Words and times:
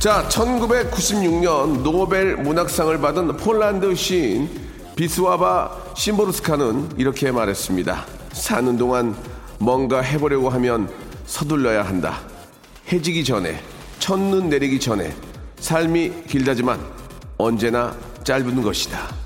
자 0.00 0.26
1996년 0.30 1.82
노벨 1.82 2.34
문학상을 2.34 2.98
받은 3.02 3.36
폴란드 3.36 3.94
시인 3.94 4.48
비스와바 4.96 5.92
심보르스카는 5.94 6.92
이렇게 6.96 7.30
말했습니다 7.30 8.06
사는 8.32 8.78
동안 8.78 9.14
뭔가 9.58 10.00
해보려고 10.00 10.48
하면 10.48 10.90
서둘러야 11.26 11.82
한다 11.82 12.18
해지기 12.90 13.24
전에 13.24 13.62
첫눈 13.98 14.48
내리기 14.48 14.80
전에 14.80 15.14
삶이 15.58 16.24
길다지만 16.26 16.80
언제나 17.36 17.94
짧은 18.24 18.62
것이다. 18.62 19.20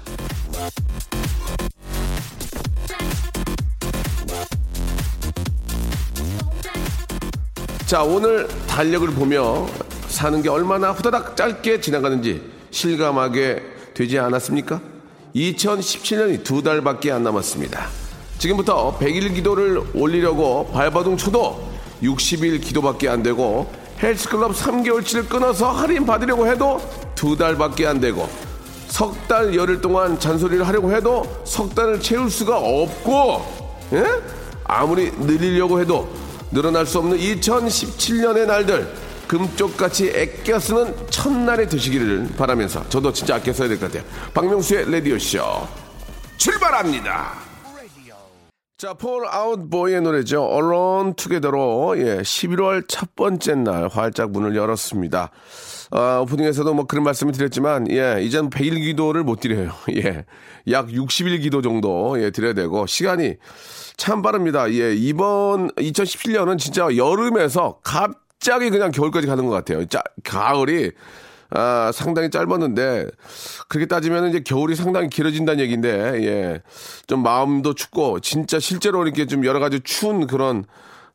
자, 7.87 8.03
오늘 8.03 8.49
달력을 8.67 9.07
보며 9.13 9.69
사는 10.15 10.41
게 10.43 10.49
얼마나 10.49 10.93
후다닥 10.93 11.37
짧게 11.37 11.81
지나가는지 11.81 12.41
실감하게 12.71 13.63
되지 13.95 14.19
않았습니까? 14.21 14.81
2017년이 15.35 16.45
두 16.45 16.63
달밖에 16.63 17.11
안 17.11 17.25
남았습니다. 17.25 17.89
지금부터 18.39 18.97
100일 18.99 19.35
기도를 19.35 19.83
올리려고 19.93 20.69
발버둥 20.73 21.17
쳐도 21.17 21.69
60일 22.03 22.63
기도밖에 22.63 23.09
안 23.09 23.23
되고 23.23 23.71
헬스클럽 24.01 24.53
3개월치를 24.53 25.29
끊어서 25.29 25.71
할인 25.71 26.07
받으려고 26.07 26.47
해도 26.47 26.81
두 27.15 27.37
달밖에 27.37 27.87
안 27.87 28.01
되고 28.01 28.29
석 28.87 29.17
달 29.27 29.53
열흘 29.57 29.81
동안 29.81 30.21
잔소리를 30.21 30.67
하려고 30.69 30.93
해도 30.93 31.25
석 31.45 31.75
달을 31.75 32.01
채울 32.01 32.31
수가 32.31 32.57
없고 32.59 33.65
예? 33.95 34.05
아무리 34.65 35.11
늘리려고 35.19 35.81
해도 35.81 36.09
늘어날 36.53 36.87
수 36.87 36.99
없는 36.99 37.19
2017년의 37.19 38.47
날들 38.47 39.04
금쪽같이 39.39 40.13
아껴 40.17 40.61
쓰는 40.61 40.95
첫날이 41.11 41.69
되시기를 41.69 42.29
바라면서 42.37 42.89
저도 42.89 43.13
진짜 43.13 43.35
아껴 43.35 43.53
써야 43.53 43.69
될 43.69 43.81
것 43.81 43.91
같아요. 43.91 44.09
박명수의 44.33 44.91
라디오쇼 44.93 45.41
출발합니다. 46.37 47.33
자, 48.77 48.93
폴 48.95 49.27
아웃보이의 49.27 50.03
노래죠. 50.03 50.49
Alone 50.53 51.15
Together로 51.17 51.95
예, 51.99 52.19
11월 52.19 52.85
첫 52.87 53.17
번째 53.17 53.55
날 53.57 53.89
활짝 53.89 54.31
문을 54.31 54.55
열었습니다. 54.55 55.31
아, 55.91 56.19
오프닝에서도 56.23 56.75
뭐 56.75 56.87
그런 56.87 57.03
말씀을 57.05 57.33
드렸지만 57.33 57.91
예, 57.91 58.19
이젠 58.21 58.51
100일 58.51 58.83
기도를 58.83 59.25
못 59.25 59.41
드려요. 59.41 59.73
예. 59.97 60.25
약 60.71 60.89
60일 60.89 61.41
기도 61.43 61.61
정도 61.63 62.21
예, 62.23 62.31
드려야 62.31 62.53
되고 62.53 62.87
시간이 62.87 63.35
참 63.97 64.23
빠릅니다. 64.23 64.71
예, 64.73 64.95
이번 64.95 65.71
2017년은 65.73 66.59
진짜 66.59 66.97
여름에서 66.97 67.79
갑 67.83 68.24
자기 68.45 68.69
그냥 68.69 68.91
겨울까지 68.91 69.27
가는 69.27 69.47
것 69.47 69.53
같아요. 69.53 69.87
자, 69.87 70.03
가을이 70.23 70.93
아, 71.51 71.91
상당히 71.95 72.31
짧았는데 72.31 73.07
그렇게 73.69 73.87
따지면 73.87 74.29
이제 74.29 74.41
겨울이 74.41 74.77
상당히 74.77 75.09
길어진다는 75.09 75.63
얘기인데 75.63 75.91
예. 76.25 76.63
좀 77.07 77.23
마음도 77.23 77.75
춥고 77.75 78.21
진짜 78.21 78.61
실제로 78.61 79.03
이렇게 79.05 79.27
좀 79.27 79.47
여러 79.47 79.61
가지 79.61 79.81
추운 79.81 80.27
그런 80.27 80.65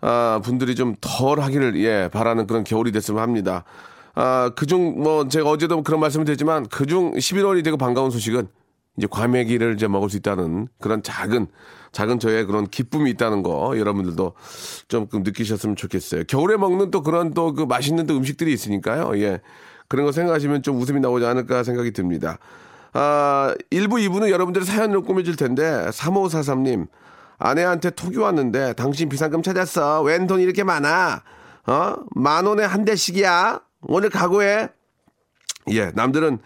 아, 0.02 0.42
분들이 0.44 0.74
좀 0.76 0.96
덜 1.02 1.40
하기를 1.40 1.80
예, 1.84 2.10
바라는 2.12 2.48
그런 2.48 2.64
겨울이 2.64 2.92
됐으면 2.92 3.22
합니다. 3.22 3.64
아, 4.16 4.50
그중 4.56 5.04
뭐 5.04 5.28
제가 5.28 5.48
어제도 5.50 5.84
그런 5.84 6.00
말씀을 6.00 6.26
드렸지만 6.26 6.68
그중 6.68 7.14
11월이 7.14 7.64
되고 7.64 7.78
반가운 7.78 8.10
소식은 8.10 8.48
이제 9.00 9.08
과메기를 9.10 9.76
이제 9.76 9.88
먹을 9.88 10.10
수 10.10 10.18
있다는 10.18 10.68
그런 10.80 11.02
작은 11.02 11.48
작은 11.94 12.20
저의 12.20 12.46
그런 12.46 12.68
기쁨이 12.68 13.10
있다는 13.12 13.42
거 13.42 13.80
여러분들도 13.80 14.34
좀 14.90 15.08
느끼셨으면 15.12 15.76
좋겠어요. 15.78 16.26
겨울에 16.28 16.58
먹는 16.58 16.92
또 16.92 17.02
그런 17.02 17.34
또 17.34 17.54
그 17.54 17.64
맛있는 17.64 18.06
또 18.06 18.16
음식들이 18.16 18.54
있으니까요. 18.54 19.18
예. 19.22 19.40
그런 19.88 20.06
거 20.06 20.12
생각하시면 20.12 20.62
좀 20.64 20.78
웃음이 20.78 21.00
나오지 21.00 21.26
않을까 21.26 21.64
생각이 21.64 21.92
듭니다. 21.92 22.38
아, 22.94 23.56
1부, 23.72 24.06
2부는 24.08 24.30
여러분들의 24.30 24.66
사연으로 24.66 25.04
꾸며질 25.04 25.36
텐데, 25.36 25.64
3543님, 25.64 26.88
아내한테 27.38 27.92
톡이 27.92 28.18
왔는데, 28.18 28.74
당신 28.74 29.10
비상금 29.10 29.42
찾았어. 29.42 30.02
웬 30.04 30.28
돈 30.28 30.42
이렇게 30.42 30.64
많아? 30.64 31.24
어? 31.68 31.96
만 32.16 32.46
원에 32.46 32.64
한 32.66 32.86
대씩이야? 32.86 33.62
오늘 33.82 34.10
각오해? 34.10 34.70
예, 35.72 35.92
남들은 35.96 36.40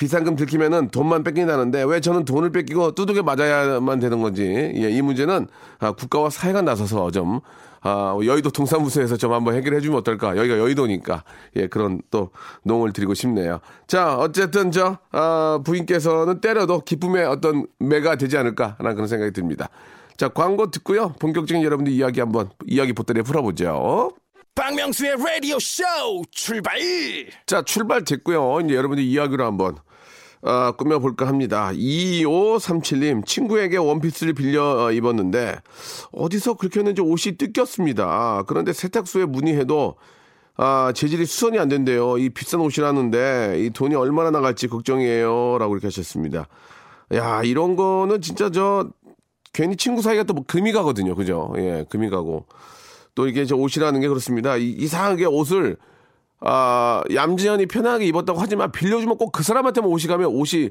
비상금 0.00 0.34
들키면은 0.34 0.88
돈만 0.88 1.24
뺏긴다는데 1.24 1.82
왜 1.82 2.00
저는 2.00 2.24
돈을 2.24 2.52
뺏기고 2.52 2.92
두둑에 2.94 3.20
맞아야만 3.20 4.00
되는 4.00 4.22
건지 4.22 4.72
예, 4.74 4.90
이 4.90 5.02
문제는 5.02 5.46
아, 5.78 5.92
국가와 5.92 6.30
사회가 6.30 6.62
나서서 6.62 7.10
좀 7.10 7.40
아, 7.82 8.16
여의도 8.24 8.48
동사무소에서 8.48 9.18
좀 9.18 9.34
한번 9.34 9.56
해결해 9.56 9.80
주면 9.80 9.98
어떨까 9.98 10.38
여기가 10.38 10.56
여의도니까 10.56 11.22
예 11.56 11.66
그런 11.66 12.00
또 12.10 12.30
농을 12.62 12.94
드리고 12.94 13.12
싶네요 13.12 13.60
자 13.86 14.16
어쨌든 14.16 14.70
저 14.70 14.96
아, 15.12 15.60
부인께서는 15.66 16.40
때려도 16.40 16.80
기쁨의 16.80 17.26
어떤 17.26 17.66
매가 17.78 18.16
되지 18.16 18.38
않을까라는 18.38 18.94
그런 18.94 19.06
생각이 19.06 19.34
듭니다 19.34 19.68
자 20.16 20.28
광고 20.28 20.70
듣고요 20.70 21.12
본격적인 21.20 21.62
여러분들 21.62 21.92
이야기 21.92 22.20
한번 22.20 22.48
이야기 22.66 22.94
보따리 22.94 23.20
풀어보죠. 23.20 24.12
박명수의 24.54 25.12
Radio 25.12 25.56
Show 25.56 26.22
출발. 26.30 26.78
자, 27.46 27.62
출발 27.62 28.04
됐고요. 28.04 28.60
이제 28.60 28.74
여러분들 28.74 29.02
이야기로 29.04 29.44
한번 29.44 29.76
어, 30.42 30.72
꾸며볼까 30.72 31.26
합니다. 31.26 31.70
2537님, 31.72 33.26
친구에게 33.26 33.76
원피스를 33.76 34.32
빌려 34.32 34.86
어, 34.86 34.92
입었는데, 34.92 35.56
어디서 36.12 36.54
그렇게 36.54 36.80
했는지 36.80 37.02
옷이 37.02 37.36
뜯겼습니다. 37.36 38.44
그런데 38.46 38.72
세탁소에 38.72 39.26
문의해도, 39.26 39.96
아, 40.56 40.92
재질이 40.94 41.26
수선이 41.26 41.58
안 41.58 41.68
된대요. 41.68 42.18
이 42.18 42.30
비싼 42.30 42.60
옷이라는데, 42.60 43.56
이 43.60 43.70
돈이 43.70 43.94
얼마나 43.94 44.30
나갈지 44.30 44.68
걱정이에요. 44.68 45.58
라고 45.58 45.74
이렇게 45.74 45.88
하셨습니다. 45.88 46.46
야, 47.14 47.42
이런 47.42 47.76
거는 47.76 48.20
진짜 48.22 48.50
저, 48.50 48.88
괜히 49.52 49.76
친구 49.76 50.00
사이가 50.00 50.22
또 50.24 50.34
뭐 50.34 50.44
금이 50.46 50.72
가거든요. 50.72 51.14
그죠? 51.14 51.52
예, 51.56 51.84
금이 51.90 52.08
가고. 52.08 52.46
또 53.14 53.26
이게 53.26 53.44
저 53.44 53.56
옷이라는 53.56 54.00
게 54.00 54.08
그렇습니다. 54.08 54.56
이, 54.56 54.70
이상하게 54.70 55.26
옷을 55.26 55.76
아, 56.40 57.02
얌전히 57.14 57.66
편하게 57.66 58.06
입었다고 58.06 58.38
하지만 58.40 58.72
빌려주면 58.72 59.16
꼭 59.18 59.30
그 59.32 59.42
사람한테만 59.42 59.90
옷이 59.90 60.06
가면 60.06 60.28
옷이 60.28 60.70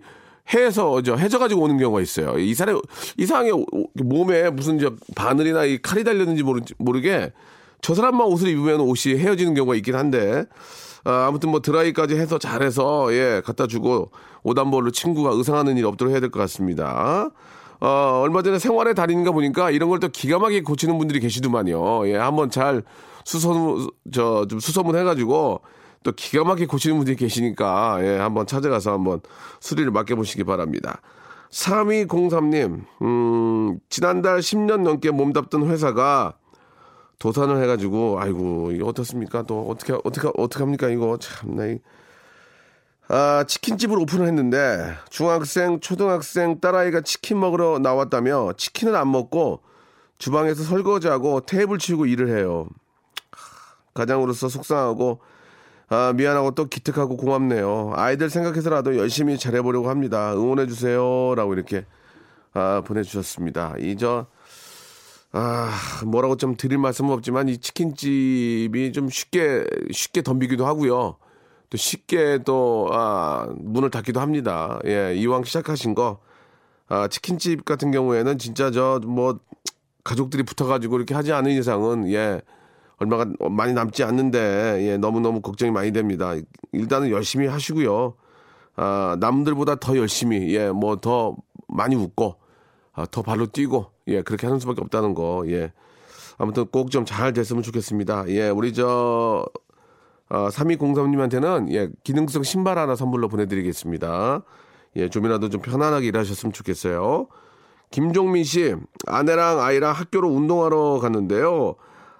해서 0.54 1.02
저 1.04 1.16
해져가지고 1.16 1.62
오는 1.62 1.78
경우가 1.78 2.02
있어요. 2.02 2.40
이 2.40 2.54
사람 2.56 2.80
이상하게 3.18 3.52
오- 3.52 3.66
몸에 3.96 4.50
무슨 4.50 4.80
저 4.80 4.94
바늘이나 5.16 5.66
이 5.66 5.80
칼이 5.82 6.04
달렸는지 6.04 6.42
모르, 6.44 6.62
모르게 6.80 7.32
저 7.82 7.94
사람만 7.94 8.26
옷을 8.28 8.48
입으면 8.50 8.80
옷이 8.82 9.16
헤어지는 9.18 9.54
경우가 9.54 9.76
있긴 9.76 9.96
한데 9.96 10.46
아, 11.04 11.28
아무튼 11.28 11.50
뭐 11.52 11.62
드라이까지 11.62 12.16
해서 12.16 12.40
잘해서 12.40 13.14
예 13.14 13.42
갖다 13.46 13.68
주고 13.68 14.12
오단볼로 14.44 14.90
친구가 14.92 15.32
의상하는 15.34 15.78
일 15.78 15.86
없도록 15.86 16.12
해야 16.12 16.20
될 16.20 16.32
것 16.32 16.40
같습니다. 16.40 17.30
어, 17.82 18.22
얼마 18.22 18.42
전에 18.42 18.60
생활의 18.60 18.94
달인가 18.96 19.32
보니까 19.32 19.72
이런 19.72 19.90
걸 19.90 20.00
또 20.00 20.10
기가 20.10 20.40
막히게 20.40 20.64
고치는 20.64 20.98
분들이 20.98 21.20
계시더만요. 21.20 22.08
예, 22.10 22.16
한번 22.16 22.50
잘 22.50 22.84
수소문, 23.26 23.90
저, 24.14 24.46
좀 24.50 24.60
수소문 24.60 24.96
해가지고 24.96 25.62
또 26.04 26.12
기가 26.14 26.44
막히게 26.46 26.66
고치는 26.68 26.98
분들이 26.98 27.16
계시니까, 27.16 28.00
예, 28.02 28.18
한번 28.18 28.48
찾아가서 28.48 28.94
한번 28.94 29.22
수리를 29.60 29.92
맡겨보시기 29.92 30.44
바랍니다. 30.46 31.02
3203님, 31.52 32.86
음, 33.02 33.80
지난달 33.90 34.40
10년 34.40 34.84
넘게 34.84 35.12
몸담던 35.12 35.68
회사가 35.70 36.36
도산을 37.18 37.62
해가지고, 37.64 38.20
아이고, 38.22 38.72
이거 38.72 38.88
어떻습니까? 38.88 39.42
또 39.44 39.68
어떻게, 39.68 39.94
어떻게, 40.06 40.30
어떻게 40.38 40.64
합니까? 40.64 40.88
이거 40.90 41.18
참 41.18 41.56
나, 41.56 41.66
이 41.66 41.80
아, 43.12 43.44
치킨집을 43.48 43.98
오픈을 44.00 44.28
했는데 44.28 44.94
중학생, 45.10 45.80
초등학생 45.80 46.60
딸아이가 46.60 47.02
치킨 47.02 47.40
먹으러 47.40 47.80
나왔다며 47.80 48.54
치킨을 48.56 48.96
안 48.96 49.12
먹고 49.12 49.62
주방에서 50.20 50.64
설거지하고 50.64 51.42
테이블 51.42 51.80
치우고 51.80 52.06
일을 52.06 52.30
해요. 52.38 52.68
가장으로서 53.96 54.48
속상하고 54.48 55.22
아, 55.88 56.14
미안하고 56.16 56.52
또 56.52 56.66
기특하고 56.66 57.18
고맙네요. 57.18 57.94
아이들 57.96 58.30
생각해서라도 58.30 58.96
열심히 58.96 59.40
잘해보려고 59.40 59.90
합니다. 59.90 60.34
응원해주세요. 60.34 61.34
라고 61.36 61.54
이렇게 61.56 61.86
아, 62.54 62.84
보내주셨습니다. 62.86 63.74
이 63.80 63.98
저, 63.98 64.28
아, 65.32 65.72
뭐라고 66.06 66.38
좀 66.38 66.56
드릴 66.56 66.78
말씀은 66.78 67.12
없지만 67.12 67.50
이 67.50 67.58
치킨집이 67.58 68.92
좀 68.94 69.10
쉽게, 69.10 69.66
쉽게 69.92 70.22
덤비기도 70.22 70.68
하고요. 70.68 71.18
또 71.70 71.78
쉽게 71.78 72.40
또, 72.46 72.90
아, 72.92 73.48
문을 73.58 73.90
닫기도 73.92 74.20
합니다. 74.20 74.80
예, 74.86 75.14
이왕 75.16 75.44
시작하신 75.44 75.94
거, 75.96 76.20
아, 76.88 77.08
치킨집 77.08 77.66
같은 77.66 77.92
경우에는 77.92 78.38
진짜 78.40 78.72
저, 78.72 79.00
뭐, 79.06 79.40
가족들이 80.04 80.44
붙어가지고 80.44 80.98
이렇게 80.98 81.14
하지 81.14 81.32
않은 81.34 81.52
이상은, 81.52 82.10
예, 82.12 82.42
얼마가 82.98 83.26
많이 83.52 83.74
남지 83.74 84.04
않는데, 84.04 84.80
예, 84.90 84.98
너무너무 84.98 85.42
걱정이 85.42 85.72
많이 85.72 85.92
됩니다. 85.92 86.34
일단은 86.72 87.12
열심히 87.12 87.48
하시고요. 87.48 88.16
아, 88.76 89.16
남들보다 89.20 89.76
더 89.76 89.96
열심히, 89.98 90.54
예, 90.56 90.70
뭐 90.72 90.96
더 90.98 91.36
많이 91.68 91.96
웃고, 91.96 92.36
아, 92.94 93.06
더 93.12 93.22
발로 93.22 93.46
뛰고, 93.46 93.92
예, 94.08 94.22
그렇게 94.24 94.48
하는 94.48 94.60
수밖에 94.60 94.82
없다는 94.82 95.14
거, 95.14 95.44
예. 95.48 95.72
아무튼 96.40 96.66
꼭 96.68 96.90
좀 96.90 97.06
잘 97.06 97.34
됐으면 97.34 97.62
좋겠습니다. 97.64 98.26
예, 98.30 98.50
우리 98.50 98.74
저, 98.74 99.46
어, 100.30 100.48
3203님한테는, 100.50 101.72
예, 101.74 101.90
기능성 102.04 102.44
신발 102.44 102.78
하나 102.78 102.96
선물로 102.96 103.28
보내드리겠습니다. 103.30 104.44
예, 104.96 105.10
좀이라도 105.10 105.50
좀 105.50 105.62
편안하게 105.62 106.08
일하셨으면 106.08 106.54
좋겠어요. 106.54 107.28
김종민 107.92 108.44
씨, 108.44 108.76
아내랑 109.08 109.60
아이랑 109.60 109.94
학교로 109.94 110.30
운동하러 110.30 111.00
갔는데요. 111.00 111.76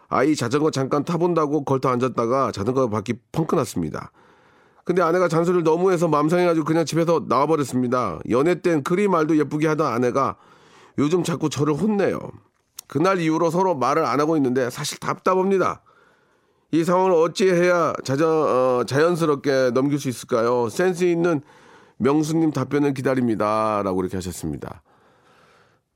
아이 0.08 0.36
자전거 0.36 0.72
잠깐 0.72 1.06
타본다고 1.06 1.64
걸터 1.64 1.90
앉았다가 1.90 2.52
자전거 2.52 2.90
바퀴 2.90 3.14
펑크 3.32 3.56
났습니다. 3.56 4.12
근데 4.84 5.04
아내가 5.04 5.28
잔소리를 5.28 5.64
너무 5.64 5.92
해서 5.92 6.08
맘 6.08 6.30
상해가지고 6.30 6.66
그냥 6.66 6.84
집에서 6.84 7.24
나와버렸습니다. 7.28 8.20
연애 8.32 8.60
땐 8.60 8.82
그리 8.82 9.08
말도 9.08 9.38
예쁘게 9.38 9.68
하던 9.68 9.86
아내가 9.86 10.38
요즘 10.98 11.24
자꾸 11.24 11.48
저를 11.50 11.76
혼내요. 11.76 12.20
그날 12.88 13.20
이후로 13.22 13.52
서로 13.52 13.76
말을 13.76 14.04
안 14.04 14.20
하고 14.20 14.36
있는데 14.36 14.72
사실 14.72 14.98
답답합니다. 14.98 15.84
이 16.72 16.84
상황을 16.84 17.12
어찌해야 17.12 17.94
자전, 18.04 18.30
어, 18.30 18.84
자연스럽게 18.86 19.72
넘길 19.74 20.00
수 20.00 20.08
있을까요? 20.08 20.70
센스 20.70 21.04
있는 21.04 21.42
명수님 21.98 22.52
답변을 22.52 22.94
기다립니다. 22.94 23.82
라고 23.84 24.02
이렇게 24.02 24.18
하셨습니다. 24.18 24.82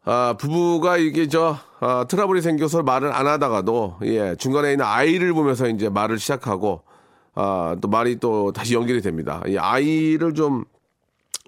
아, 0.06 0.36
부부가 0.38 0.98
이게 0.98 1.28
저, 1.28 1.58
아, 1.80 2.06
트러블이 2.10 2.42
생겨서 2.42 2.84
말을 2.84 3.14
안 3.14 3.25
하다가도, 3.25 4.00
예, 4.04 4.36
중간에 4.36 4.72
있는 4.72 4.86
아이를 4.86 5.34
보면서 5.34 5.68
이제 5.70 5.88
말을 5.88 6.20
시작하고, 6.20 6.81
아, 7.36 7.78
또 7.80 7.88
말이 7.88 8.20
또 8.20 8.52
다시 8.52 8.74
연결이 8.74 9.02
됩니다. 9.02 9.42
이 9.48 9.58
아이를 9.58 10.34
좀, 10.34 10.66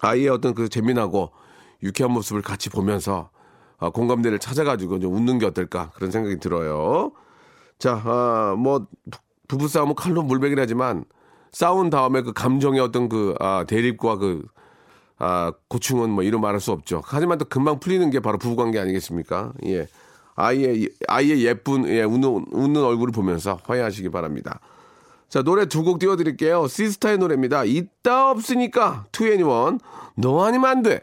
아이의 0.00 0.28
어떤 0.28 0.54
그 0.54 0.70
재미나고 0.70 1.32
유쾌한 1.82 2.12
모습을 2.12 2.40
같이 2.40 2.70
보면서, 2.70 3.28
아, 3.78 3.90
공감대를 3.90 4.38
찾아가지고 4.38 5.00
좀 5.00 5.14
웃는 5.14 5.38
게 5.38 5.44
어떨까 5.44 5.90
그런 5.94 6.10
생각이 6.10 6.38
들어요. 6.38 7.12
자, 7.78 8.00
아, 8.04 8.54
뭐, 8.58 8.86
부부싸움은 9.48 9.94
칼로 9.94 10.22
물베기라지만, 10.22 11.04
싸운 11.52 11.90
다음에 11.90 12.22
그 12.22 12.32
감정의 12.32 12.80
어떤 12.80 13.08
그, 13.08 13.34
아, 13.40 13.64
대립과 13.66 14.16
그, 14.16 14.44
아, 15.18 15.52
고충은 15.68 16.10
뭐 16.10 16.22
이루 16.22 16.38
말할 16.38 16.60
수 16.60 16.72
없죠. 16.72 17.00
하지만 17.04 17.38
또 17.38 17.44
금방 17.46 17.78
풀리는 17.80 18.10
게 18.10 18.20
바로 18.20 18.38
부부관계 18.38 18.78
아니겠습니까? 18.78 19.52
예. 19.66 19.88
아이의, 20.34 20.90
아이의 21.08 21.44
예쁜, 21.46 21.88
예, 21.88 22.02
웃는, 22.02 22.46
웃는 22.52 22.84
얼굴을 22.84 23.12
보면서 23.12 23.58
화해하시기 23.64 24.10
바랍니다. 24.10 24.60
자, 25.30 25.42
노래 25.42 25.64
두 25.66 25.82
곡 25.82 25.98
띄워드릴게요. 25.98 26.68
시스타의 26.68 27.18
노래입니다. 27.18 27.64
있다 27.64 28.30
없으니까, 28.30 29.06
2NE1. 29.12 29.80
너 30.16 30.44
아니면 30.44 30.70
안 30.70 30.82
돼. 30.82 31.00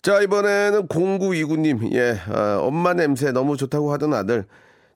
자, 0.00 0.20
이번에는 0.22 0.88
0929님, 0.88 1.92
예, 1.92 2.18
아, 2.28 2.58
엄마 2.60 2.94
냄새 2.94 3.30
너무 3.32 3.56
좋다고 3.58 3.92
하던 3.92 4.14
아들, 4.14 4.46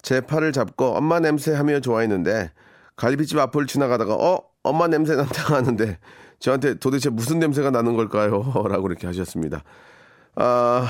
제 0.06 0.20
팔을 0.20 0.53
잡고 0.53 0.94
엄마 0.94 1.19
냄새 1.19 1.53
하며 1.53 1.81
좋아했는데, 1.81 2.53
갈비집 2.94 3.41
앞을 3.41 3.67
지나가다가, 3.67 4.14
어? 4.14 4.41
엄마 4.62 4.87
냄새 4.87 5.17
난다 5.17 5.53
하는데, 5.56 5.99
저한테 6.38 6.75
도대체 6.75 7.11
무슨 7.11 7.41
냄새가 7.41 7.73
나는 7.73 7.97
걸까요? 7.97 8.44
라고 8.70 8.87
이렇게 8.87 9.08
하셨습니다. 9.08 9.64
아, 10.37 10.87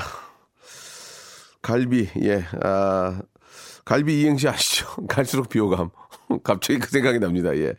갈비, 1.63 2.09
예, 2.21 2.45
아, 2.61 3.19
갈비 3.85 4.21
이행시 4.21 4.47
아시죠? 4.47 4.85
갈수록 5.09 5.49
비호감. 5.49 5.89
갑자기 6.43 6.77
그 6.77 6.87
생각이 6.87 7.17
납니다, 7.17 7.57
예. 7.57 7.73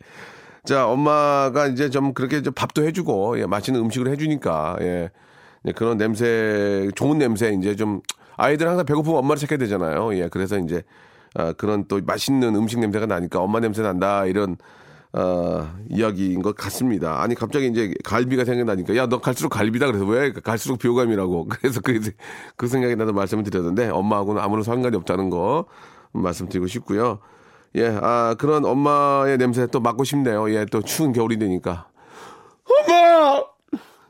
자, 0.65 0.87
엄마가 0.87 1.67
이제 1.67 1.89
좀 1.89 2.13
그렇게 2.13 2.41
좀 2.41 2.53
밥도 2.53 2.83
해주고, 2.83 3.39
예, 3.39 3.45
맛있는 3.45 3.79
음식을 3.79 4.11
해주니까, 4.11 4.75
예. 4.81 5.09
예, 5.63 5.71
그런 5.71 5.97
냄새, 5.97 6.89
좋은 6.95 7.17
냄새, 7.17 7.53
이제 7.53 7.77
좀, 7.77 8.01
아이들 8.35 8.67
항상 8.67 8.85
배고프면 8.85 9.19
엄마를 9.19 9.39
찾게 9.39 9.55
되잖아요. 9.55 10.13
예, 10.17 10.27
그래서 10.27 10.57
이제, 10.57 10.83
아, 11.35 11.53
그런 11.53 11.85
또 11.87 11.99
맛있는 12.05 12.55
음식 12.55 12.79
냄새가 12.79 13.05
나니까 13.05 13.39
엄마 13.39 13.59
냄새 13.59 13.81
난다, 13.81 14.25
이런, 14.25 14.57
어, 15.13 15.69
이야기인 15.89 16.41
것 16.41 16.55
같습니다. 16.55 17.21
아니, 17.21 17.35
갑자기 17.35 17.67
이제 17.67 17.93
갈비가 18.03 18.45
생각나니까, 18.45 18.95
야, 18.95 19.07
너 19.07 19.19
갈수록 19.19 19.49
갈비다. 19.49 19.85
그래서 19.87 20.05
왜 20.05 20.31
갈수록 20.31 20.77
비호감이라고. 20.79 21.47
그래서 21.61 21.81
그, 21.81 21.99
그 22.55 22.67
생각이 22.67 22.95
나서 22.95 23.11
말씀을 23.13 23.43
드렸는데, 23.43 23.89
엄마하고는 23.89 24.41
아무런 24.41 24.63
상관이 24.63 24.95
없다는 24.97 25.29
거 25.29 25.65
말씀드리고 26.11 26.67
싶고요. 26.67 27.19
예, 27.75 27.87
아, 28.01 28.35
그런 28.39 28.65
엄마의 28.65 29.37
냄새 29.37 29.67
또 29.67 29.79
맡고 29.79 30.03
싶네요. 30.03 30.51
예, 30.53 30.65
또 30.65 30.81
추운 30.81 31.13
겨울이 31.13 31.37
되니까. 31.37 31.87
엄마! 32.87 33.43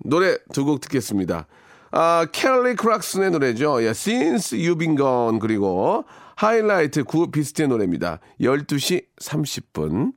노래 0.06 0.38
두 0.54 0.64
곡 0.66 0.80
듣겠습니다. 0.82 1.46
아, 1.92 2.26
켈리 2.32 2.76
크락슨의 2.76 3.32
노래죠. 3.32 3.84
예, 3.84 3.90
Since 3.90 4.58
You've 4.58 4.80
Been 4.80 4.96
Gone. 4.96 5.40
그리고 5.40 6.06
하이라이트 6.40 7.04
구 7.04 7.30
비스트의 7.32 7.68
노래입니다. 7.68 8.22
12시 8.40 9.04
30분. 9.22 10.14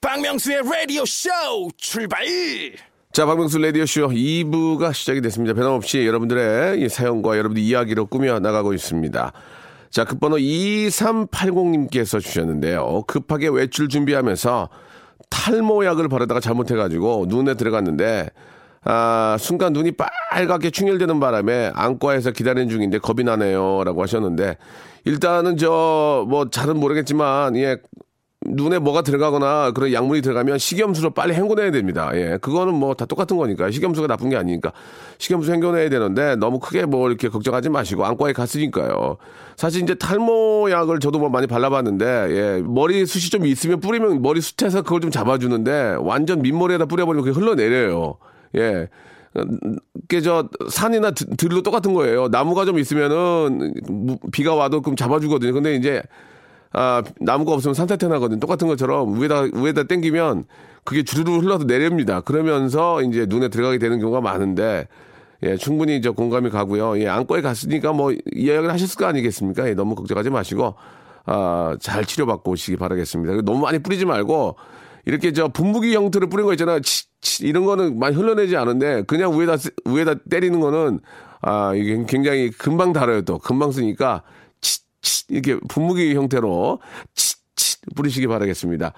박명수의 0.00 0.62
라디오 0.62 1.04
쇼 1.04 1.28
출발! 1.76 2.24
자, 3.12 3.26
박명수 3.26 3.58
라디오쇼 3.58 4.08
2부가 4.08 4.94
시작이 4.94 5.20
됐습니다. 5.20 5.52
변함없이 5.52 6.06
여러분들의 6.06 6.80
이 6.80 6.88
사연과 6.88 7.36
여러분들 7.36 7.62
이야기로 7.62 8.06
꾸며 8.06 8.38
나가고 8.38 8.72
있습니다. 8.72 9.32
자, 9.90 10.04
끝번호 10.06 10.38
2380님께서 10.38 12.22
주셨는데요. 12.22 13.02
급하게 13.06 13.48
외출 13.48 13.90
준비하면서 13.90 14.70
탈모약을 15.28 16.08
바르다가 16.08 16.40
잘못해가지고 16.40 17.26
눈에 17.28 17.52
들어갔는데, 17.52 18.30
아, 18.84 19.36
순간 19.38 19.72
눈이 19.74 19.92
빨갛게 20.30 20.70
충혈되는 20.70 21.20
바람에 21.20 21.70
안과에서 21.74 22.30
기다리는 22.30 22.68
중인데 22.68 22.98
겁이 22.98 23.24
나네요. 23.24 23.84
라고 23.84 24.02
하셨는데, 24.02 24.56
일단은 25.04 25.58
저, 25.58 26.24
뭐, 26.28 26.48
잘은 26.48 26.78
모르겠지만, 26.80 27.56
예, 27.56 27.76
눈에 28.46 28.78
뭐가 28.78 29.02
들어가거나 29.02 29.72
그런 29.72 29.92
약물이 29.92 30.22
들어가면 30.22 30.56
식염수로 30.56 31.10
빨리 31.10 31.34
헹궈내야 31.34 31.70
됩니다. 31.72 32.10
예. 32.14 32.38
그거는 32.40 32.72
뭐 32.72 32.94
다 32.94 33.04
똑같은 33.04 33.36
거니까. 33.36 33.70
식염수가 33.70 34.06
나쁜 34.06 34.30
게 34.30 34.36
아니니까. 34.36 34.72
식염수 35.18 35.52
헹궈내야 35.52 35.90
되는데 35.90 36.36
너무 36.36 36.58
크게 36.58 36.86
뭐 36.86 37.06
이렇게 37.10 37.28
걱정하지 37.28 37.68
마시고 37.68 38.06
안과에 38.06 38.32
갔으니까요. 38.32 39.18
사실 39.56 39.82
이제 39.82 39.94
탈모약을 39.94 41.00
저도 41.00 41.18
뭐 41.18 41.28
많이 41.28 41.46
발라봤는데, 41.46 42.06
예. 42.30 42.62
머리 42.64 43.04
숱이 43.04 43.28
좀 43.30 43.44
있으면 43.44 43.78
뿌리면 43.78 44.22
머리 44.22 44.40
숱에서 44.40 44.80
그걸 44.82 45.02
좀 45.02 45.10
잡아주는데 45.10 45.96
완전 46.00 46.40
민머리에다 46.40 46.86
뿌려버리면 46.86 47.22
그게 47.26 47.38
흘러내려요. 47.38 48.16
예. 48.56 48.88
그게 50.02 50.20
저 50.20 50.48
산이나 50.68 51.12
들- 51.12 51.36
들도 51.36 51.62
똑같은 51.62 51.94
거예요. 51.94 52.28
나무가 52.28 52.64
좀 52.64 52.78
있으면은 52.78 53.74
무- 53.88 54.18
비가 54.32 54.54
와도 54.54 54.82
그럼 54.82 54.96
잡아주거든요. 54.96 55.52
근데 55.52 55.74
이제 55.76 56.02
아, 56.72 57.02
나무가 57.20 57.52
없으면 57.52 57.74
산타태 57.74 58.06
나거든. 58.08 58.38
똑같은 58.38 58.68
것처럼 58.68 59.20
위에다, 59.20 59.46
위에다 59.52 59.84
땡기면 59.84 60.44
그게 60.84 61.02
주르르 61.02 61.38
흘러서 61.38 61.64
내립니다. 61.64 62.20
그러면서 62.20 63.02
이제 63.02 63.26
눈에 63.28 63.48
들어가게 63.48 63.78
되는 63.78 63.98
경우가 63.98 64.20
많은데, 64.20 64.86
예, 65.42 65.56
충분히 65.56 66.00
저 66.00 66.12
공감이 66.12 66.48
가고요. 66.48 67.00
예, 67.00 67.08
안과에 67.08 67.40
갔으니까 67.40 67.92
뭐 67.92 68.12
이야기를 68.12 68.70
하셨을 68.72 68.96
거 68.96 69.06
아니겠습니까? 69.06 69.68
예, 69.68 69.74
너무 69.74 69.96
걱정하지 69.96 70.30
마시고, 70.30 70.74
아, 71.26 71.76
잘 71.80 72.04
치료받고 72.04 72.52
오시기 72.52 72.76
바라겠습니다. 72.76 73.42
너무 73.42 73.60
많이 73.62 73.80
뿌리지 73.80 74.04
말고, 74.04 74.54
이렇게 75.06 75.32
저 75.32 75.48
분무기 75.48 75.94
형태로 75.96 76.28
뿌린 76.28 76.46
거 76.46 76.52
있잖아요. 76.52 76.80
치, 76.80 77.04
치, 77.04 77.09
이런 77.42 77.64
거는 77.64 77.98
많이 77.98 78.16
흘러내지 78.16 78.56
않은데, 78.56 79.02
그냥 79.02 79.38
위에다, 79.38 79.56
쓰- 79.56 79.70
위에다 79.84 80.14
때리는 80.30 80.58
거는, 80.60 81.00
아, 81.42 81.72
이게 81.74 82.04
굉장히 82.08 82.50
금방 82.50 82.92
달아요 82.92 83.22
또. 83.22 83.38
금방 83.38 83.72
쓰니까, 83.72 84.22
치, 84.60 84.80
치, 85.02 85.24
이렇게 85.28 85.58
분무기 85.68 86.14
형태로 86.14 86.80
치, 87.14 87.36
치 87.56 87.76
뿌리시기 87.94 88.26
바라겠습니다. 88.26 88.92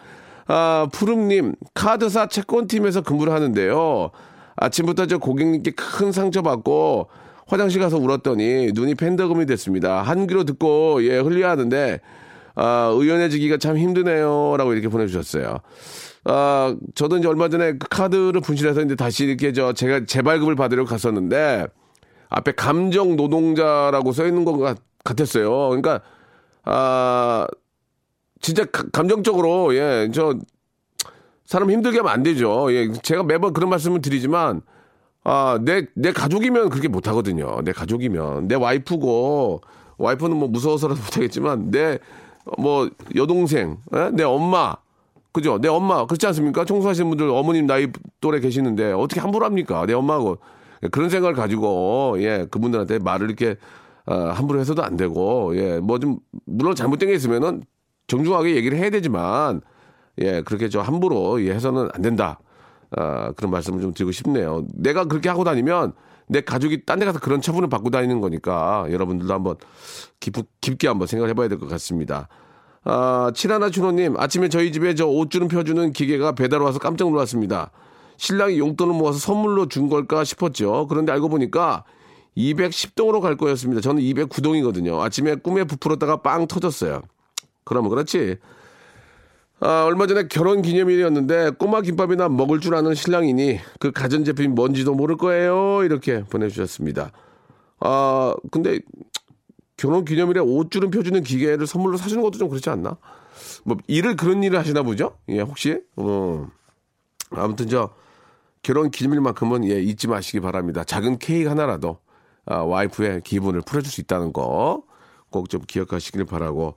아, 0.48 0.88
푸름님, 0.92 1.54
카드사 1.74 2.26
채권팀에서 2.26 3.02
근무를 3.02 3.32
하는데요. 3.32 4.10
아침부터 4.56 5.06
저 5.06 5.18
고객님께 5.18 5.72
큰 5.72 6.12
상처 6.12 6.42
받고 6.42 7.08
화장실 7.46 7.80
가서 7.80 7.96
울었더니 7.98 8.72
눈이 8.72 8.94
팬더금이 8.96 9.46
됐습니다. 9.46 10.02
한 10.02 10.26
귀로 10.26 10.44
듣고 10.44 11.04
예, 11.04 11.18
흘려야 11.18 11.50
하는데, 11.50 12.00
아, 12.54 12.90
의연해지기가 12.94 13.56
참 13.58 13.76
힘드네요. 13.78 14.56
라고 14.58 14.72
이렇게 14.72 14.88
보내주셨어요. 14.88 15.58
아, 16.24 16.76
저도 16.94 17.16
이제 17.18 17.26
얼마 17.28 17.48
전에 17.48 17.72
그 17.72 17.88
카드를 17.88 18.40
분실해서 18.40 18.82
이제 18.82 18.94
다시 18.94 19.24
이렇게 19.24 19.52
저 19.52 19.72
제가 19.72 20.04
재발급을 20.06 20.54
받으려고 20.54 20.88
갔었는데, 20.88 21.66
앞에 22.28 22.52
감정 22.52 23.16
노동자라고 23.16 24.12
써 24.12 24.26
있는 24.26 24.44
것 24.44 24.56
같- 24.58 24.78
같았어요. 25.04 25.50
그러니까 25.68 26.00
아 26.64 27.46
진짜 28.40 28.64
가- 28.64 28.84
감정적으로 28.92 29.74
예 29.74 30.08
저 30.12 30.34
사람 31.44 31.70
힘들게 31.70 31.98
하면 31.98 32.12
안 32.12 32.22
되죠. 32.22 32.72
예, 32.72 32.90
제가 33.02 33.24
매번 33.24 33.52
그런 33.52 33.68
말씀을 33.68 34.00
드리지만 34.00 34.62
아, 35.24 35.58
내, 35.62 35.86
내 35.94 36.12
가족이면 36.12 36.70
그렇게 36.70 36.88
못 36.88 37.06
하거든요. 37.08 37.60
내 37.62 37.70
가족이면. 37.72 38.48
내 38.48 38.54
와이프고, 38.56 39.60
와이프는 39.98 40.36
뭐 40.36 40.48
무서워서라도 40.48 41.00
못하겠지만, 41.00 41.70
내, 41.70 42.00
뭐, 42.58 42.88
여동생, 43.14 43.76
에? 43.94 44.10
내 44.12 44.24
엄마, 44.24 44.74
그죠? 45.32 45.58
내 45.58 45.68
엄마, 45.68 46.04
그렇지 46.06 46.26
않습니까? 46.26 46.64
청소하시는 46.64 47.08
분들 47.08 47.28
어머님 47.30 47.66
나이 47.66 47.88
또래 48.20 48.40
계시는데, 48.40 48.92
어떻게 48.92 49.20
함부로 49.20 49.44
합니까? 49.46 49.86
내 49.86 49.94
엄마하고. 49.94 50.38
그런 50.90 51.08
생각을 51.10 51.34
가지고, 51.34 52.16
예, 52.18 52.46
그분들한테 52.50 52.98
말을 52.98 53.28
이렇게, 53.28 53.56
아, 54.06 54.14
함부로 54.34 54.60
해서도 54.60 54.82
안 54.82 54.96
되고, 54.96 55.52
예, 55.56 55.78
뭐 55.80 55.98
좀, 55.98 56.18
물론 56.44 56.74
잘못된 56.74 57.08
게 57.08 57.14
있으면은 57.14 57.62
정중하게 58.08 58.56
얘기를 58.56 58.76
해야 58.78 58.90
되지만, 58.90 59.60
예, 60.20 60.42
그렇게 60.42 60.68
저 60.68 60.80
함부로 60.80 61.42
예, 61.44 61.52
해서는 61.54 61.88
안 61.94 62.02
된다. 62.02 62.40
아, 62.96 63.32
그런 63.32 63.50
말씀을 63.52 63.80
좀 63.80 63.94
드리고 63.94 64.12
싶네요. 64.12 64.66
내가 64.74 65.04
그렇게 65.06 65.28
하고 65.30 65.44
다니면 65.44 65.94
내 66.28 66.40
가족이 66.42 66.84
딴 66.84 66.98
데 66.98 67.06
가서 67.06 67.18
그런 67.20 67.40
처분을 67.40 67.68
받고 67.70 67.88
다니는 67.90 68.20
거니까 68.20 68.86
여러분들도 68.90 69.32
한번 69.32 69.56
깊, 70.20 70.34
깊게 70.60 70.88
한번 70.88 71.06
생각을 71.06 71.30
해봐야 71.30 71.48
될 71.48 71.58
것 71.58 71.68
같습니다. 71.68 72.28
아, 72.84 73.30
칠하나 73.34 73.70
준호님, 73.70 74.16
아침에 74.18 74.48
저희 74.48 74.72
집에 74.72 74.94
저 74.94 75.06
옷주름 75.06 75.48
펴주는 75.48 75.92
기계가 75.92 76.32
배달 76.32 76.60
와서 76.62 76.78
깜짝 76.78 77.10
놀랐습니다. 77.10 77.70
신랑이 78.16 78.58
용돈을 78.58 78.94
모아서 78.94 79.18
선물로 79.18 79.68
준 79.68 79.88
걸까 79.88 80.24
싶었죠. 80.24 80.86
그런데 80.88 81.12
알고 81.12 81.28
보니까 81.28 81.84
210동으로 82.36 83.20
갈 83.20 83.36
거였습니다. 83.36 83.80
저는 83.80 84.02
209동이거든요. 84.02 85.00
아침에 85.00 85.36
꿈에 85.36 85.64
부풀었다가 85.64 86.22
빵 86.22 86.46
터졌어요. 86.46 87.02
그러면 87.64 87.90
그렇지. 87.90 88.36
아, 89.60 89.84
얼마 89.84 90.06
전에 90.08 90.26
결혼 90.26 90.60
기념일이었는데 90.60 91.50
꼬마 91.50 91.82
김밥이나 91.82 92.28
먹을 92.28 92.58
줄 92.58 92.74
아는 92.74 92.94
신랑이니 92.94 93.60
그 93.78 93.92
가전제품이 93.92 94.48
뭔지도 94.48 94.94
모를 94.94 95.16
거예요. 95.16 95.84
이렇게 95.84 96.24
보내주셨습니다. 96.24 97.12
아, 97.78 98.34
근데 98.50 98.80
결혼 99.82 100.04
기념일에 100.04 100.38
옷 100.38 100.70
주름 100.70 100.92
펴주는 100.92 101.20
기계를 101.24 101.66
선물로 101.66 101.96
사주는 101.96 102.22
것도 102.22 102.38
좀 102.38 102.48
그렇지 102.48 102.70
않나? 102.70 102.96
뭐 103.64 103.76
일을 103.88 104.14
그런 104.14 104.44
일을 104.44 104.56
하시나 104.56 104.84
보죠? 104.84 105.18
예, 105.28 105.40
혹시? 105.40 105.80
어. 105.96 106.46
아무튼 107.32 107.66
저 107.66 107.90
결혼 108.62 108.92
기념일만큼은 108.92 109.68
예, 109.68 109.82
잊지 109.82 110.06
마시기 110.06 110.38
바랍니다. 110.38 110.84
작은 110.84 111.18
케이크 111.18 111.48
하나라도 111.48 111.98
아, 112.46 112.58
와이프의 112.58 113.22
기분을 113.22 113.62
풀어줄 113.62 113.90
수 113.90 114.00
있다는 114.00 114.32
거 114.32 114.84
꼭 115.32 115.48
좀 115.48 115.62
기억하시길 115.66 116.26
바라고 116.26 116.76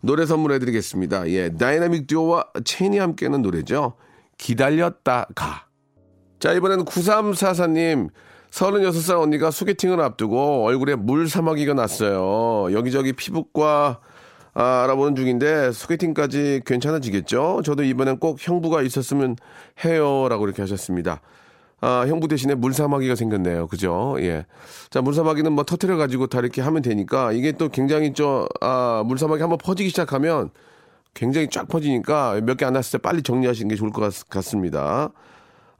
노래 0.00 0.24
선물해드리겠습니다. 0.24 1.28
예, 1.28 1.50
다이나믹 1.50 2.06
듀오와 2.06 2.46
첸이 2.64 2.98
함께하는 2.98 3.42
노래죠. 3.42 3.94
기다렸다 4.38 5.26
가. 5.34 5.66
자, 6.38 6.52
이번에는 6.54 6.86
9344님. 6.86 8.08
36살 8.50 9.20
언니가 9.20 9.50
소개팅을 9.50 10.00
앞두고 10.00 10.64
얼굴에 10.64 10.94
물 10.94 11.28
사마귀가 11.28 11.74
났어요. 11.74 12.72
여기저기 12.72 13.12
피부과 13.12 14.00
아, 14.54 14.82
알아보는 14.84 15.14
중인데 15.14 15.70
소개팅까지 15.72 16.62
괜찮아지겠죠? 16.66 17.62
저도 17.64 17.84
이번엔 17.84 18.18
꼭 18.18 18.38
형부가 18.40 18.82
있었으면 18.82 19.36
해요. 19.84 20.26
라고 20.28 20.46
이렇게 20.46 20.62
하셨습니다. 20.62 21.20
아, 21.80 22.04
형부 22.08 22.26
대신에 22.26 22.56
물사마귀가 22.56 23.14
생겼네요. 23.14 23.68
그죠? 23.68 24.16
예. 24.18 24.46
자, 24.90 25.00
물사마귀는 25.00 25.52
뭐 25.52 25.62
터트려가지고 25.62 26.26
다 26.26 26.40
이렇게 26.40 26.60
하면 26.60 26.82
되니까 26.82 27.30
이게 27.30 27.52
또 27.52 27.68
굉장히 27.68 28.12
저, 28.14 28.48
아, 28.60 29.04
물사마귀 29.06 29.40
한번 29.42 29.58
퍼지기 29.58 29.90
시작하면 29.90 30.50
굉장히 31.14 31.48
쫙 31.50 31.68
퍼지니까 31.68 32.40
몇 32.42 32.56
개 32.56 32.64
안 32.66 32.72
났을 32.72 32.98
때 32.98 33.02
빨리 33.02 33.22
정리하시는 33.22 33.68
게 33.68 33.76
좋을 33.76 33.92
것 33.92 34.00
같, 34.00 34.28
같습니다. 34.28 35.10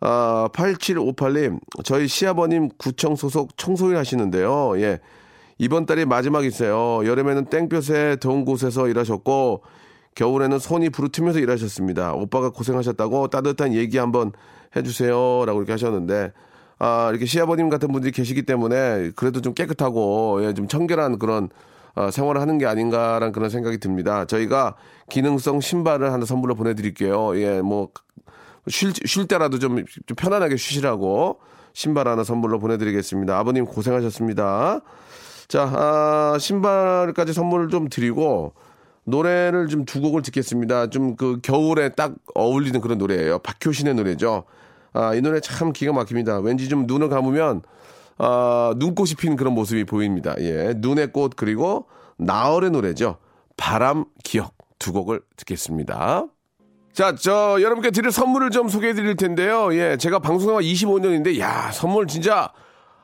아, 0.00 0.48
8758님, 0.52 1.58
저희 1.84 2.06
시아버님 2.06 2.68
구청 2.78 3.16
소속 3.16 3.56
청소일 3.56 3.96
하시는데요. 3.96 4.80
예. 4.80 5.00
이번 5.58 5.86
달이 5.86 6.04
마지막이세요. 6.04 7.00
여름에는 7.04 7.46
땡볕에 7.46 8.18
더운 8.20 8.44
곳에서 8.44 8.88
일하셨고, 8.88 9.62
겨울에는 10.14 10.58
손이 10.58 10.90
부르트면서 10.90 11.40
일하셨습니다. 11.40 12.12
오빠가 12.12 12.50
고생하셨다고 12.50 13.28
따뜻한 13.28 13.74
얘기 13.74 13.98
한번 13.98 14.32
해주세요. 14.76 15.44
라고 15.46 15.60
이렇게 15.60 15.72
하셨는데, 15.72 16.32
아, 16.78 17.08
이렇게 17.10 17.26
시아버님 17.26 17.68
같은 17.68 17.90
분들이 17.90 18.12
계시기 18.12 18.42
때문에 18.42 19.10
그래도 19.16 19.40
좀 19.40 19.52
깨끗하고, 19.52 20.44
예, 20.44 20.54
좀 20.54 20.68
청결한 20.68 21.18
그런 21.18 21.48
어, 21.96 22.12
생활을 22.12 22.40
하는 22.40 22.58
게 22.58 22.66
아닌가라는 22.66 23.32
그런 23.32 23.50
생각이 23.50 23.78
듭니다. 23.78 24.24
저희가 24.24 24.76
기능성 25.10 25.60
신발을 25.60 26.12
하나 26.12 26.24
선물로 26.24 26.54
보내드릴게요. 26.54 27.36
예, 27.40 27.60
뭐, 27.60 27.88
쉴, 28.68 28.92
쉴 29.04 29.26
때라도 29.26 29.58
좀, 29.58 29.84
좀 30.06 30.16
편안하게 30.16 30.56
쉬시라고 30.56 31.40
신발 31.72 32.08
하나 32.08 32.24
선물로 32.24 32.58
보내드리겠습니다. 32.58 33.38
아버님 33.38 33.64
고생하셨습니다. 33.64 34.80
자, 35.48 35.62
아, 35.62 36.36
신발까지 36.38 37.32
선물을 37.32 37.68
좀 37.68 37.88
드리고, 37.88 38.52
노래를 39.04 39.68
좀 39.68 39.84
두 39.86 40.00
곡을 40.00 40.22
듣겠습니다. 40.22 40.90
좀 40.90 41.16
그 41.16 41.40
겨울에 41.42 41.88
딱 41.90 42.14
어울리는 42.34 42.78
그런 42.80 42.98
노래예요. 42.98 43.38
박효신의 43.38 43.94
노래죠. 43.94 44.44
아, 44.92 45.14
이 45.14 45.20
노래 45.22 45.40
참 45.40 45.72
기가 45.72 45.92
막힙니다. 45.92 46.40
왠지 46.40 46.68
좀 46.68 46.86
눈을 46.86 47.08
감으면 47.08 47.62
아, 48.18 48.74
눈꽃이 48.76 49.14
핀 49.18 49.36
그런 49.36 49.54
모습이 49.54 49.84
보입니다. 49.84 50.34
예. 50.40 50.74
눈의 50.76 51.12
꽃 51.12 51.34
그리고 51.36 51.86
나얼의 52.18 52.70
노래죠. 52.70 53.16
바람 53.56 54.04
기억 54.24 54.54
두 54.78 54.92
곡을 54.92 55.22
듣겠습니다. 55.36 56.26
자, 56.92 57.14
저 57.14 57.58
여러분께 57.60 57.90
드릴 57.90 58.10
선물을 58.10 58.50
좀 58.50 58.68
소개해 58.68 58.94
드릴 58.94 59.16
텐데요. 59.16 59.72
예. 59.74 59.96
제가 59.96 60.18
방송한 60.18 60.62
25년인데 60.62 61.38
야, 61.38 61.70
선물 61.72 62.06
진짜 62.06 62.50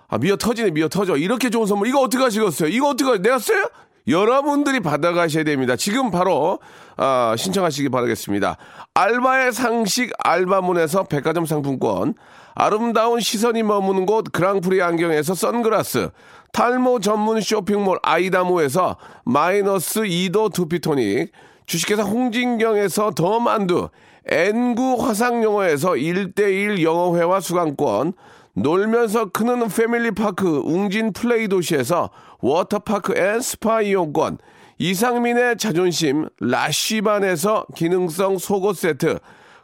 아, 0.09 0.19
미어 0.19 0.37
터지네, 0.37 0.71
미어 0.71 0.89
터져. 0.89 1.17
이렇게 1.17 1.51
좋은 1.51 1.67
선물. 1.67 1.89
이거 1.89 2.01
어떻게 2.01 2.23
하시겠어요? 2.23 2.69
이거 2.69 2.89
어떻게, 2.89 3.19
내가 3.19 3.39
써요? 3.39 3.69
여러분들이 4.07 4.81
받아가셔야 4.81 5.45
됩니다. 5.45 5.77
지금 5.77 6.11
바로 6.11 6.59
아, 6.97 7.35
신청하시기 7.39 7.89
바라겠습니다. 7.89 8.57
알바의 8.95 9.53
상식 9.53 10.13
알바문에서 10.19 11.05
백화점 11.05 11.47
상품권, 11.47 12.15
아름다운 12.55 13.21
시선이 13.21 13.63
머무는 13.63 14.07
곳 14.07 14.27
그랑프리 14.31 14.83
안경에서 14.83 15.35
선글라스, 15.35 16.11
탈모 16.53 17.01
전문 17.01 17.41
쇼핑몰 17.41 17.99
아이다모에서 18.03 18.97
마이너스 19.25 20.03
2도 20.03 20.53
두피토닉, 20.53 21.33
주식회사 21.67 22.03
홍진경에서 22.03 23.13
더 23.13 23.41
만두, 23.41 23.89
N구 24.27 24.97
화상영어에서 25.01 25.93
1대1 25.93 26.83
영어회화 26.83 27.41
수강권, 27.41 28.15
놀면서 28.55 29.31
크는 29.31 29.69
패밀리파크 29.69 30.63
웅진 30.65 31.13
플레이 31.13 31.49
도시에서 31.49 32.11
워터파크 32.41 33.17
and 33.17 33.41
스파 33.41 33.83
이용권, 33.83 34.39
이상민의 34.79 35.57
자존심 35.57 36.29
라쉬반에서 36.41 37.67
기능성 37.75 38.39
속옷 38.39 38.77
세트, 38.77 39.19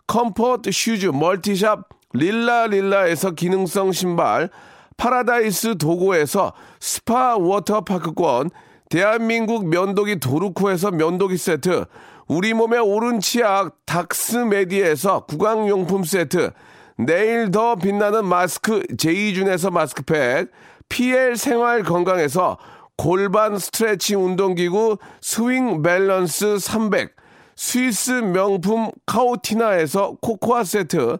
comfort 0.06 0.70
shoes 0.72 1.06
multi 1.06 1.52
shop 1.52 1.88
릴라릴라에서 2.12 3.32
기능성 3.32 3.92
신발, 3.92 4.50
파라다이스 4.96 5.78
도고에서 5.78 6.52
스파 6.80 7.36
워터파크권, 7.36 8.50
대한민국 8.90 9.68
면도기 9.68 10.18
도루코에서 10.18 10.90
면도기 10.90 11.36
세트, 11.36 11.84
우리 12.26 12.54
몸의 12.54 12.80
오른 12.80 13.20
치약 13.20 13.76
닥스메디에서 13.86 15.26
구강용품 15.26 16.02
세트, 16.02 16.50
내일 16.98 17.52
더 17.52 17.76
빛나는 17.76 18.26
마스크 18.26 18.82
제이준에서 18.98 19.70
마스크팩, 19.70 20.50
PL 20.88 21.36
생활 21.36 21.84
건강에서 21.84 22.58
골반 22.96 23.58
스트레칭 23.58 24.24
운동기구 24.24 24.98
스윙 25.20 25.82
밸런스 25.82 26.58
300, 26.58 27.14
스위스 27.54 28.10
명품 28.10 28.90
카오티나에서 29.06 30.16
코코아 30.20 30.64
세트, 30.64 31.18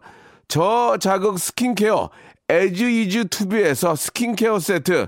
저자극 0.49 1.39
스킨케어 1.39 2.09
에즈이즈 2.49 3.29
투비에서 3.29 3.95
스킨케어 3.95 4.59
세트, 4.59 5.07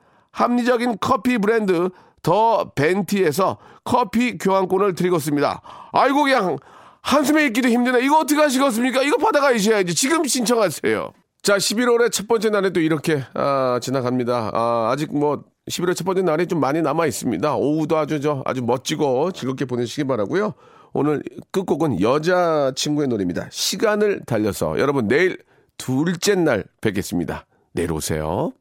합리적인 0.31 0.97
커피 0.99 1.37
브랜드 1.37 1.89
더 2.23 2.71
벤티에서 2.75 3.57
커피 3.83 4.37
교환권을 4.37 4.95
드리겠습니다. 4.95 5.61
아이고 5.91 6.23
그냥 6.23 6.57
한숨에 7.01 7.45
있기도 7.47 7.67
힘드네. 7.67 8.03
이거 8.05 8.19
어떻게 8.19 8.39
하시겠습니까? 8.39 9.01
이거 9.01 9.17
받아가셔야지. 9.17 9.95
지금 9.95 10.23
신청하세요. 10.23 11.11
자, 11.41 11.57
11월의 11.57 12.11
첫 12.11 12.27
번째 12.27 12.51
날에 12.51 12.69
또 12.69 12.79
이렇게 12.79 13.23
아, 13.33 13.79
지나갑니다. 13.81 14.51
아, 14.53 14.89
아직 14.91 15.17
뭐 15.17 15.43
11월 15.69 15.95
첫 15.95 16.03
번째 16.03 16.21
날이 16.21 16.45
좀 16.45 16.59
많이 16.59 16.81
남아 16.81 17.07
있습니다. 17.07 17.55
오후도 17.55 17.97
아주 17.97 18.19
저 18.21 18.43
아주 18.45 18.61
멋지고 18.63 19.31
즐겁게 19.31 19.65
보내시기 19.65 20.03
바라고요. 20.03 20.53
오늘 20.93 21.23
끝곡은 21.51 22.01
여자 22.01 22.71
친구의 22.75 23.07
노래입니다. 23.07 23.47
시간을 23.49 24.21
달려서 24.25 24.77
여러분 24.79 25.07
내일 25.07 25.37
둘째 25.77 26.35
날 26.35 26.65
뵙겠습니다. 26.81 27.45
내일 27.73 27.91
오세요. 27.91 28.51